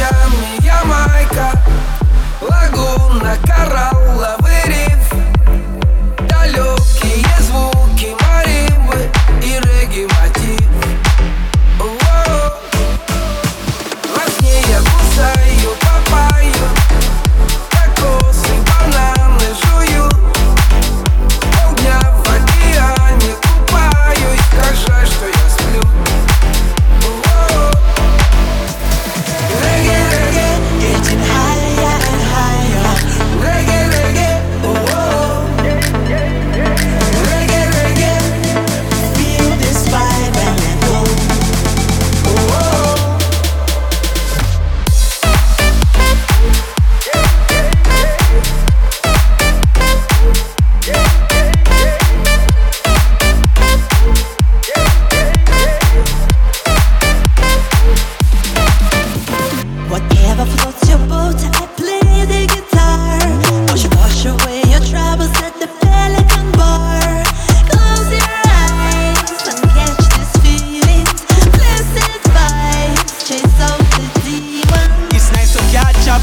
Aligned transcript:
Ямми, 0.00 0.64
Ямайка, 0.64 1.50
лагуна, 2.40 3.36
коралловый 3.46 4.62
риф. 4.66 5.19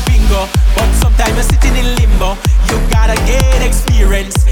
bingo, 0.05 0.47
but 0.75 0.89
sometimes 0.95 1.33
you're 1.35 1.43
sitting 1.43 1.75
in 1.75 1.95
limbo. 1.95 2.35
You 2.67 2.75
gotta 2.91 3.15
gain 3.25 3.61
experience. 3.61 4.46